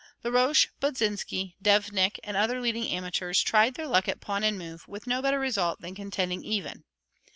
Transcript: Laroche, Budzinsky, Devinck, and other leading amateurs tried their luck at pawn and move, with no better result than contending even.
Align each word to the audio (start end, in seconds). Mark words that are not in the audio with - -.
Laroche, 0.23 0.67
Budzinsky, 0.81 1.53
Devinck, 1.61 2.17
and 2.23 2.35
other 2.35 2.59
leading 2.59 2.87
amateurs 2.89 3.39
tried 3.39 3.75
their 3.75 3.85
luck 3.85 4.07
at 4.07 4.19
pawn 4.19 4.43
and 4.43 4.57
move, 4.57 4.87
with 4.87 5.05
no 5.05 5.21
better 5.21 5.37
result 5.37 5.79
than 5.81 5.93
contending 5.93 6.43
even. 6.43 6.85